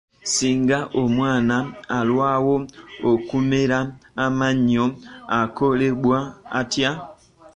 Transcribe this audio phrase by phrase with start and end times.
[0.33, 1.57] Singa omwana
[1.97, 2.55] alwawo
[3.11, 3.79] okumera
[4.25, 4.85] amannyo
[5.41, 6.17] akolebwa
[6.59, 6.91] atya?